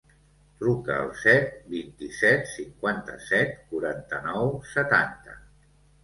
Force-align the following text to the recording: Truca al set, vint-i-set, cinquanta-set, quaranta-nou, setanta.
Truca 0.59 0.93
al 1.01 1.09
set, 1.23 1.51
vint-i-set, 1.73 2.47
cinquanta-set, 2.53 3.53
quaranta-nou, 3.73 4.49
setanta. 4.71 5.37